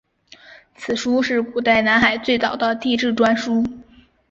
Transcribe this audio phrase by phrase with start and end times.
[0.77, 3.63] 此书是古代南海最早的地志专书。